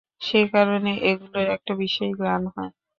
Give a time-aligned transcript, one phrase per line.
[0.21, 2.71] সে কারণে এগুলোর একটা বিশেষ ঘ্রাণ হয়।